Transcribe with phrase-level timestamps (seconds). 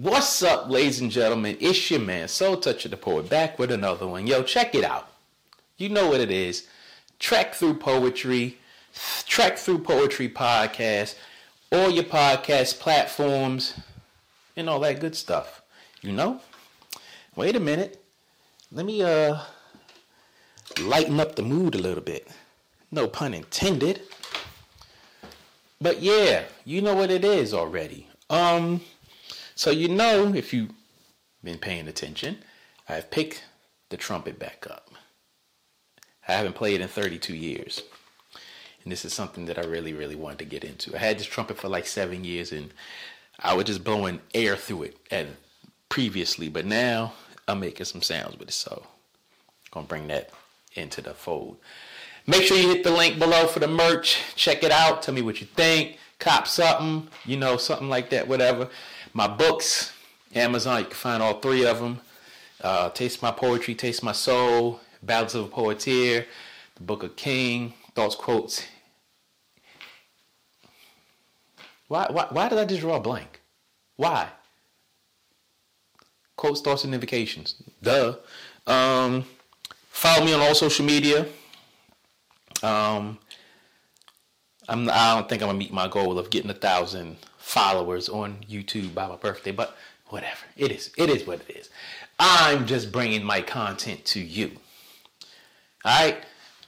[0.00, 1.56] What's up, ladies and gentlemen?
[1.58, 4.28] It's your man, Soul Toucha the Poet, back with another one.
[4.28, 5.10] Yo, check it out.
[5.76, 6.68] You know what it is.
[7.18, 8.58] Trek Through Poetry,
[9.26, 11.16] Trek Through Poetry podcast,
[11.72, 13.74] all your podcast platforms,
[14.56, 15.62] and all that good stuff.
[16.00, 16.42] You know?
[17.34, 18.00] Wait a minute.
[18.70, 19.40] Let me uh
[20.80, 22.28] lighten up the mood a little bit.
[22.92, 24.02] No pun intended.
[25.80, 28.06] But yeah, you know what it is already.
[28.30, 28.82] Um
[29.58, 30.70] so you know if you've
[31.42, 32.38] been paying attention,
[32.88, 33.42] I've picked
[33.88, 34.88] the trumpet back up.
[36.28, 37.82] I haven't played in 32 years.
[38.84, 40.94] And this is something that I really, really wanted to get into.
[40.94, 42.70] I had this trumpet for like seven years and
[43.40, 45.30] I was just blowing air through it and
[45.88, 47.14] previously, but now
[47.48, 48.54] I'm making some sounds with it.
[48.54, 50.30] So I'm gonna bring that
[50.74, 51.56] into the fold.
[52.28, 54.20] Make sure you hit the link below for the merch.
[54.36, 55.02] Check it out.
[55.02, 55.98] Tell me what you think.
[56.20, 58.68] Cop something, you know, something like that, whatever.
[59.14, 59.92] My books,
[60.34, 62.00] Amazon, you can find all three of them.
[62.60, 66.26] Uh, Taste My Poetry, Taste My Soul, Ballads of a Poeteer,
[66.76, 68.66] The Book of King, Thoughts, Quotes.
[71.88, 73.40] Why, why, why did I just draw a blank?
[73.96, 74.28] Why?
[76.36, 77.54] Quotes, thoughts, and invocations.
[77.82, 78.16] Duh.
[78.66, 79.24] Um,
[79.88, 81.26] follow me on all social media.
[82.62, 83.18] Um,
[84.68, 88.38] I'm, I don't think I'm gonna meet my goal of getting a thousand followers on
[88.48, 89.76] YouTube by my birthday, but
[90.06, 90.40] whatever.
[90.56, 90.90] It is.
[90.96, 91.70] It is what it is.
[92.18, 94.52] I'm just bringing my content to you.
[95.84, 96.18] All right,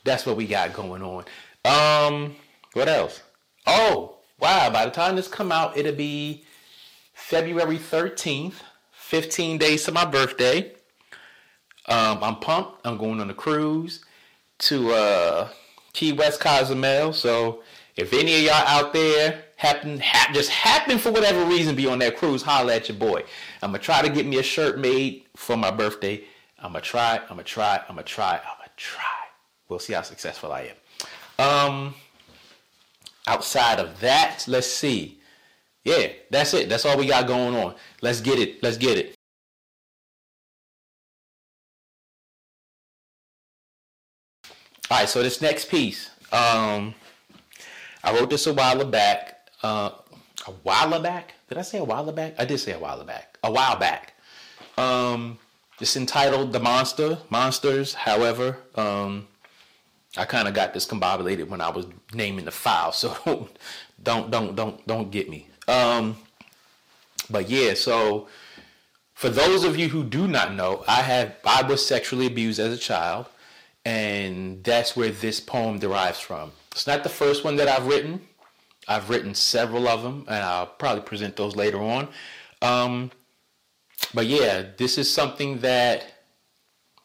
[0.04, 1.24] that's what we got going on.
[1.64, 2.36] Um,
[2.72, 3.22] what else?
[3.66, 4.70] Oh, wow!
[4.70, 6.44] By the time this come out, it'll be
[7.12, 8.54] February 13th.
[9.10, 10.70] 15 days to my birthday.
[11.86, 12.86] Um, I'm pumped.
[12.86, 14.04] I'm going on a cruise
[14.58, 15.48] to uh,
[15.92, 17.12] Key West Cozumel.
[17.12, 17.64] So
[17.96, 21.98] if any of y'all out there happen ha- just happen for whatever reason be on
[21.98, 23.22] that cruise, holla at your boy.
[23.62, 26.24] I'm gonna try to get me a shirt made for my birthday.
[26.58, 27.16] I'm gonna try.
[27.16, 27.76] I'm gonna try.
[27.88, 28.32] I'm gonna try.
[28.36, 29.04] I'm gonna try.
[29.68, 30.72] We'll see how successful I
[31.38, 31.44] am.
[31.46, 31.94] Um,
[33.26, 35.20] outside of that, let's see.
[35.84, 36.68] Yeah, that's it.
[36.68, 37.74] That's all we got going on.
[38.02, 38.62] Let's get it.
[38.62, 39.14] Let's get it.
[44.90, 46.94] All right, so this next piece, um,
[48.02, 49.48] I wrote this a while back.
[49.62, 49.90] Uh,
[50.46, 51.34] a while back?
[51.48, 52.34] Did I say a while back?
[52.38, 53.38] I did say a while back.
[53.42, 54.14] A while back.
[54.78, 55.38] Um,
[55.80, 57.94] it's entitled "The Monster." Monsters.
[57.94, 59.28] However, um,
[60.16, 63.48] I kind of got discombobulated when I was naming the file, so
[64.02, 65.48] don't don't don't don't get me.
[65.68, 66.16] Um,
[67.28, 68.28] but yeah, so
[69.14, 72.72] for those of you who do not know, I have I was sexually abused as
[72.72, 73.26] a child,
[73.84, 76.52] and that's where this poem derives from.
[76.72, 78.20] It's not the first one that I've written.
[78.88, 82.08] I've written several of them, and I'll probably present those later on.
[82.62, 83.10] Um,
[84.14, 86.04] but yeah, this is something that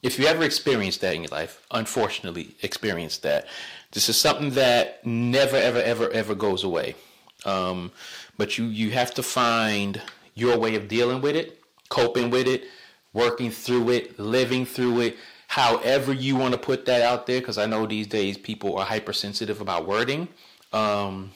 [0.01, 3.47] if you ever experienced that in your life, unfortunately experienced that,
[3.91, 6.95] this is something that never, ever, ever, ever goes away.
[7.45, 7.91] Um,
[8.37, 10.01] but you you have to find
[10.33, 12.65] your way of dealing with it, coping with it,
[13.13, 15.17] working through it, living through it,
[15.47, 17.39] however you want to put that out there.
[17.39, 20.27] Because I know these days people are hypersensitive about wording,
[20.73, 21.31] um,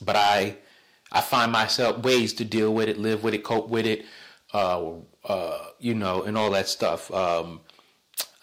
[0.00, 0.56] but I
[1.12, 4.04] I find myself ways to deal with it, live with it, cope with it,
[4.52, 4.90] uh,
[5.24, 7.12] uh, you know, and all that stuff.
[7.12, 7.60] Um,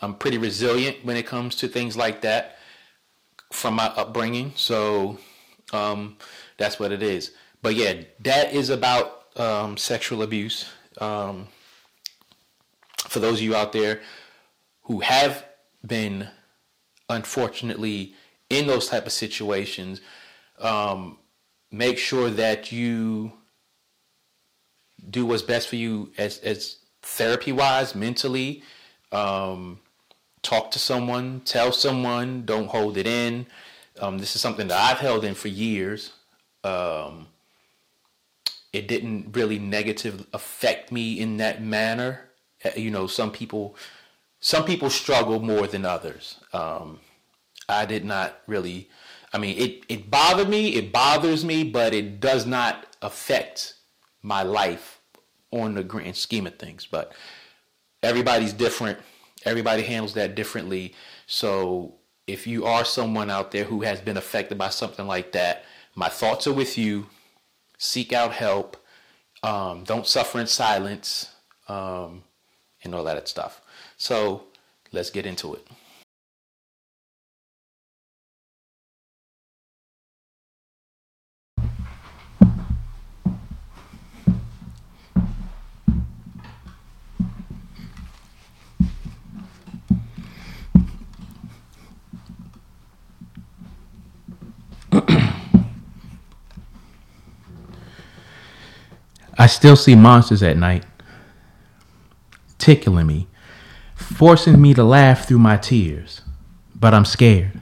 [0.01, 2.57] I'm pretty resilient when it comes to things like that
[3.51, 4.53] from my upbringing.
[4.55, 5.19] So
[5.73, 6.17] um,
[6.57, 7.31] that's what it is.
[7.61, 10.69] But yeah, that is about um, sexual abuse.
[10.99, 11.47] Um,
[12.97, 14.01] for those of you out there
[14.91, 15.45] who have
[15.87, 16.27] been,
[17.07, 18.13] unfortunately,
[18.49, 20.01] in those type of situations,
[20.59, 21.17] um,
[21.71, 23.31] make sure that you
[25.09, 28.63] do what's best for you as, as therapy wise, mentally.
[29.13, 29.79] Um,
[30.41, 33.47] talk to someone, tell someone, don't hold it in.
[34.01, 36.11] Um, this is something that I've held in for years.
[36.65, 37.27] Um,
[38.73, 42.27] it didn't really negatively affect me in that manner.
[42.65, 43.77] Uh, You know, some people,
[44.41, 46.39] some people struggle more than others.
[46.51, 46.99] Um,
[47.69, 48.89] I did not really.
[49.31, 50.75] I mean, it it bothered me.
[50.75, 53.75] It bothers me, but it does not affect
[54.21, 54.99] my life
[55.51, 56.87] on the grand scheme of things.
[56.89, 57.13] But
[58.03, 58.99] everybody's different.
[59.45, 60.95] Everybody handles that differently.
[61.27, 61.95] So
[62.27, 65.63] if you are someone out there who has been affected by something like that,
[65.95, 67.07] my thoughts are with you.
[67.77, 68.77] Seek out help.
[69.43, 71.31] Um, don't suffer in silence,
[71.67, 72.23] um,
[72.83, 73.61] and all that stuff.
[74.01, 74.45] So
[74.91, 75.67] let's get into it.
[99.37, 100.85] I still see monsters at night
[102.57, 103.27] tickling me
[104.15, 106.21] forcing me to laugh through my tears.
[106.75, 107.59] But I'm scared.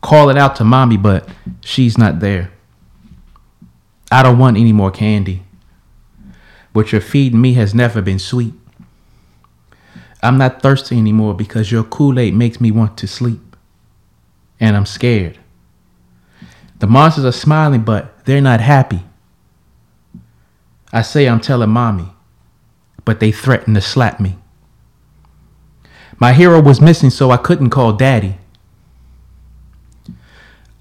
[0.00, 1.28] Call it out to mommy, but
[1.60, 2.50] she's not there.
[4.10, 5.42] I don't want any more candy.
[6.72, 8.54] What you're feeding me has never been sweet.
[10.22, 13.56] I'm not thirsty anymore because your Kool Aid makes me want to sleep.
[14.60, 15.38] And I'm scared.
[16.78, 19.02] The monsters are smiling, but they're not happy.
[20.92, 22.12] I say I'm telling mommy,
[23.04, 24.36] but they threaten to slap me.
[26.18, 28.36] My hero was missing, so I couldn't call daddy.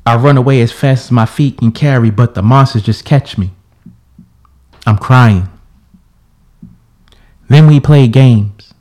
[0.05, 3.37] I run away as fast as my feet can carry, but the monsters just catch
[3.37, 3.51] me.
[4.85, 5.47] I'm crying.
[7.47, 8.73] Then we play games.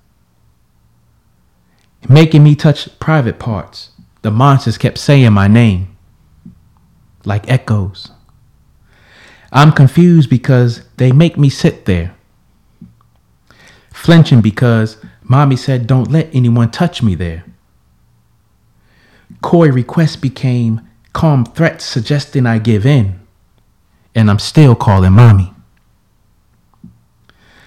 [2.08, 3.90] Making me touch private parts.
[4.22, 5.96] The monsters kept saying my name.
[7.24, 8.10] Like echoes.
[9.52, 12.14] I'm confused because they make me sit there.
[13.92, 14.96] Flinching because
[15.30, 17.44] mommy said don't let anyone touch me there.
[19.40, 20.80] Coy requests became
[21.12, 23.20] calm threats suggesting I give in,
[24.12, 25.54] and I'm still calling mommy.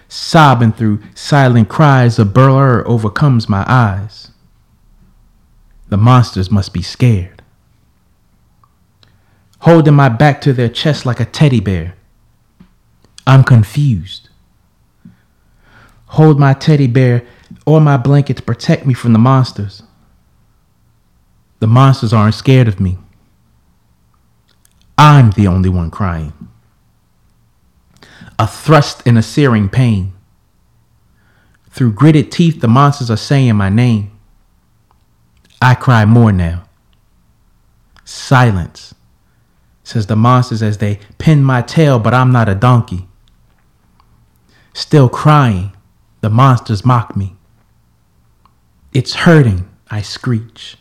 [0.09, 4.31] Sobbing through silent cries, a blur overcomes my eyes.
[5.87, 7.41] The monsters must be scared.
[9.59, 11.95] Holding my back to their chest like a teddy bear.
[13.25, 14.27] I'm confused.
[16.07, 17.25] Hold my teddy bear
[17.65, 19.83] or my blanket to protect me from the monsters.
[21.59, 22.97] The monsters aren't scared of me.
[24.97, 26.33] I'm the only one crying.
[28.37, 30.13] A thrust and a searing pain.
[31.69, 34.11] Through gritted teeth, the monsters are saying my name.
[35.61, 36.65] I cry more now.
[38.03, 38.93] Silence,
[39.83, 43.07] says the monsters as they pin my tail, but I'm not a donkey.
[44.73, 45.71] Still crying,
[46.21, 47.35] the monsters mock me.
[48.93, 50.77] It's hurting, I screech.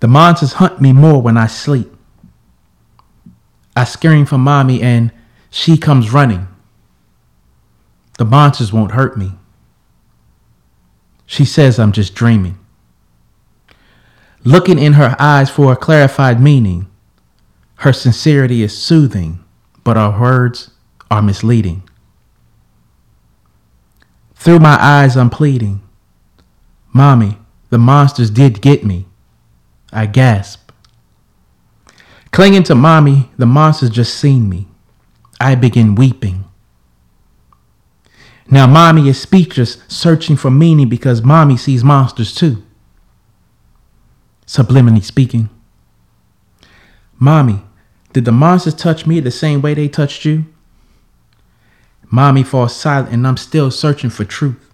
[0.00, 1.92] The monsters hunt me more when I sleep.
[3.76, 5.12] I scream for mommy and
[5.50, 6.48] she comes running.
[8.18, 9.32] The monsters won't hurt me.
[11.26, 12.58] She says I'm just dreaming.
[14.44, 16.88] Looking in her eyes for a clarified meaning,
[17.76, 19.42] her sincerity is soothing,
[19.84, 20.72] but her words
[21.10, 21.88] are misleading.
[24.34, 25.81] Through my eyes, I'm pleading.
[26.92, 27.38] Mommy,
[27.70, 29.06] the monsters did get me.
[29.92, 30.70] I gasp.
[32.30, 34.68] Clinging to mommy, the monsters just seen me.
[35.40, 36.44] I begin weeping.
[38.50, 42.62] Now mommy is speechless, searching for meaning because mommy sees monsters too.
[44.46, 45.48] Subliminally speaking.
[47.18, 47.62] Mommy,
[48.12, 50.44] did the monsters touch me the same way they touched you?
[52.10, 54.71] Mommy falls silent and I'm still searching for truth.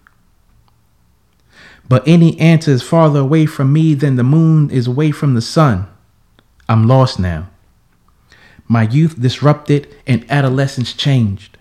[1.89, 5.41] But any answer is farther away from me than the moon is away from the
[5.41, 5.87] sun.
[6.69, 7.49] I'm lost now.
[8.67, 11.57] My youth disrupted and adolescence changed.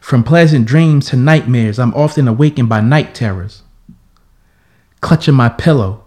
[0.00, 3.62] From pleasant dreams to nightmares, I'm often awakened by night terrors.
[5.00, 6.04] Clutching my pillow,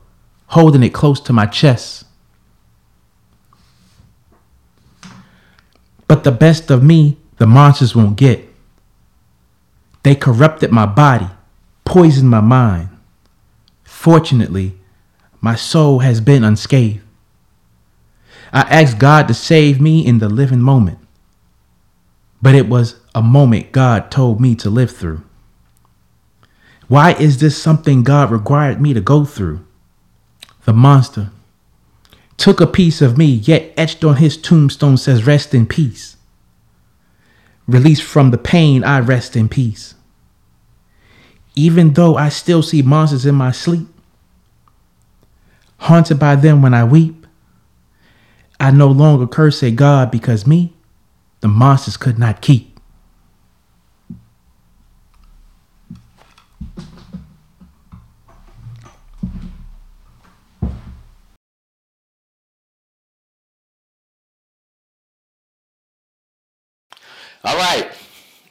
[0.49, 2.05] holding it close to my chest.
[6.07, 8.47] But the best of me, the monsters won't get.
[10.03, 11.29] They corrupted my body,
[11.87, 12.89] poisoned my mind.
[13.85, 14.77] Fortunately,
[15.39, 17.01] my soul has been unscathed.
[18.51, 20.99] I asked God to save me in the living moment,
[22.41, 25.23] but it was a moment God told me to live through.
[26.89, 29.65] Why is this something God required me to go through?
[30.65, 31.31] The monster
[32.35, 36.17] took a piece of me, yet etched on his tombstone says, Rest in peace.
[37.65, 39.95] Released from the pain, I rest in peace.
[41.57, 43.87] Even though I still see monsters in my sleep,
[45.79, 47.25] haunted by them when I weep.
[48.59, 50.75] I no longer curse at God because me,
[51.39, 52.79] the monsters could not keep.
[67.43, 67.89] All right,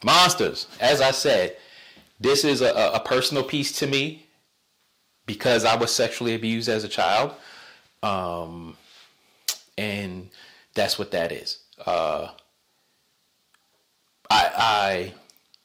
[0.02, 0.66] monsters.
[0.80, 1.56] As I said,
[2.18, 4.26] this is a, a personal piece to me
[5.26, 7.32] because I was sexually abused as a child.
[8.02, 8.76] Um,
[9.76, 10.30] and
[10.74, 11.58] that's what that is.
[11.84, 12.28] Uh,
[14.30, 15.14] I, I,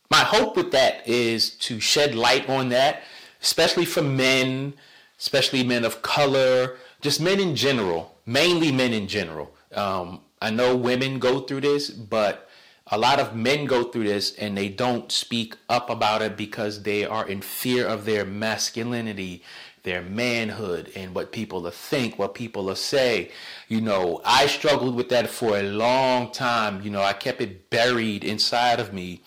[0.10, 3.04] my hope with that is to shed light on that,
[3.42, 4.74] especially for men,
[5.20, 9.54] especially men of color, just men in general, mainly men in general.
[9.74, 12.50] Um, I know women go through this, but
[12.92, 16.84] a lot of men go through this and they don't speak up about it because
[16.84, 19.44] they are in fear of their masculinity,
[19.84, 23.32] their manhood, and what people will think, what people will say.
[23.70, 26.82] You know, I struggled with that for a long time.
[26.82, 29.22] You know, I kept it buried inside of me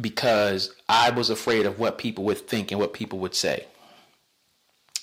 [0.00, 3.66] because I was afraid of what people would think and what people would say.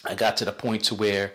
[0.03, 1.31] I got to the point to where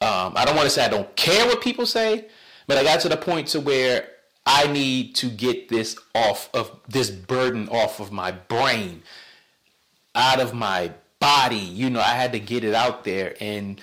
[0.00, 2.26] um, I don't want to say I don't care what people say,
[2.68, 4.08] but I got to the point to where
[4.46, 9.02] I need to get this off of this burden off of my brain,
[10.14, 11.56] out of my body.
[11.56, 13.80] You know, I had to get it out there, and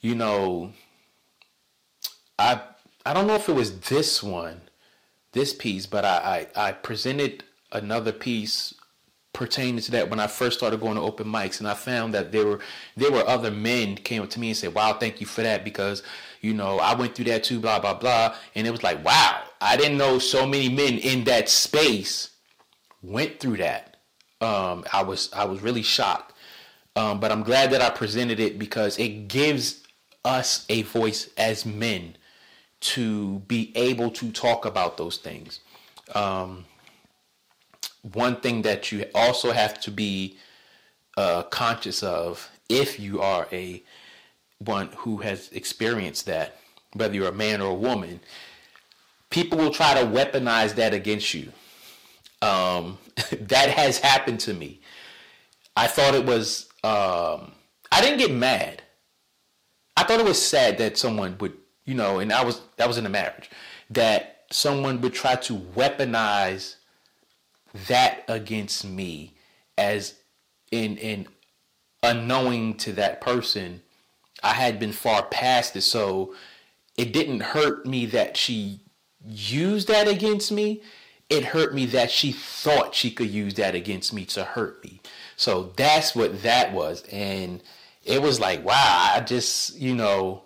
[0.00, 0.72] you know,
[2.38, 2.60] I
[3.06, 4.62] I don't know if it was this one,
[5.32, 8.74] this piece, but I I, I presented another piece
[9.32, 12.32] pertaining to that when I first started going to open mics and I found that
[12.32, 12.60] there were
[12.96, 15.64] there were other men came up to me and said, Wow, thank you for that
[15.64, 16.02] because,
[16.40, 18.34] you know, I went through that too, blah, blah, blah.
[18.54, 22.30] And it was like, wow, I didn't know so many men in that space
[23.02, 23.96] went through that.
[24.40, 26.34] Um, I was I was really shocked.
[26.96, 29.84] Um, but I'm glad that I presented it because it gives
[30.24, 32.16] us a voice as men
[32.80, 35.60] to be able to talk about those things.
[36.14, 36.64] Um,
[38.02, 40.38] one thing that you also have to be
[41.16, 43.82] uh, conscious of if you are a
[44.58, 46.56] one who has experienced that,
[46.94, 48.20] whether you're a man or a woman,
[49.30, 51.52] people will try to weaponize that against you.
[52.42, 52.98] Um,
[53.32, 54.80] that has happened to me.
[55.76, 56.66] I thought it was.
[56.82, 57.52] Um,
[57.92, 58.82] I didn't get mad.
[59.96, 62.98] I thought it was sad that someone would, you know, and I was that was
[62.98, 63.50] in a marriage
[63.90, 66.76] that someone would try to weaponize
[67.88, 69.34] that against me
[69.76, 70.14] as
[70.70, 71.26] in in
[72.02, 73.82] unknowing to that person
[74.42, 76.34] I had been far past it so
[76.96, 78.80] it didn't hurt me that she
[79.26, 80.82] used that against me
[81.28, 85.00] it hurt me that she thought she could use that against me to hurt me
[85.36, 87.62] so that's what that was and
[88.04, 90.42] it was like wow I just you know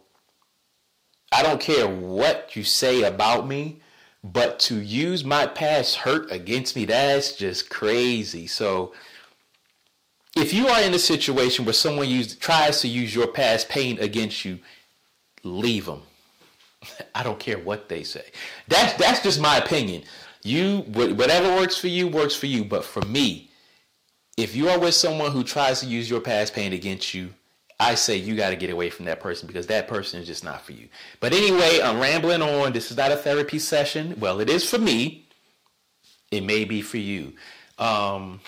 [1.33, 3.81] I don't care what you say about me
[4.25, 8.47] but to use my past hurt against me, that's just crazy.
[8.47, 8.95] So
[10.35, 13.99] if you are in a situation where someone use, tries to use your past pain
[14.01, 14.61] against you,
[15.43, 16.03] leave them.
[17.15, 18.25] I don't care what they say.
[18.69, 20.03] That's that's just my opinion.
[20.43, 23.51] You whatever works for you works for you, but for me,
[24.37, 27.31] if you are with someone who tries to use your past pain against you,
[27.81, 30.45] I say you got to get away from that person because that person is just
[30.45, 30.89] not for you.
[31.21, 32.73] But anyway, I'm rambling on.
[32.73, 34.17] This is not a therapy session.
[34.19, 35.27] Well, it is for me.
[36.31, 37.33] It may be for you.
[37.79, 38.41] Um,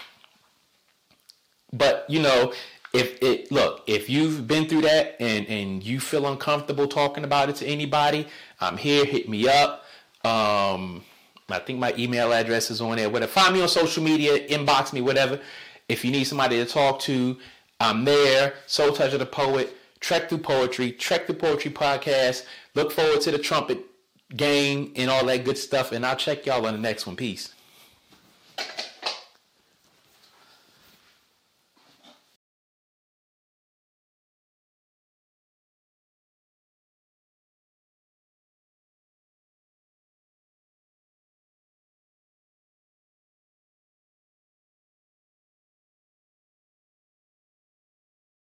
[1.72, 2.52] but you know,
[2.92, 7.48] if it look, if you've been through that and and you feel uncomfortable talking about
[7.48, 8.26] it to anybody,
[8.60, 9.04] I'm here.
[9.04, 9.84] Hit me up.
[10.24, 11.04] Um,
[11.48, 13.08] I think my email address is on there.
[13.10, 13.30] Whatever.
[13.30, 14.46] Find me on social media.
[14.48, 15.00] Inbox me.
[15.00, 15.40] Whatever.
[15.88, 17.36] If you need somebody to talk to,
[17.80, 18.54] I'm there.
[18.66, 19.76] Soul Toucha the Poet.
[20.00, 20.92] Trek Through Poetry.
[20.92, 22.44] Trek Through Poetry podcast.
[22.74, 23.78] Look forward to the trumpet
[24.34, 25.92] game and all that good stuff.
[25.92, 27.16] And I'll check y'all on the next one.
[27.16, 27.52] Peace.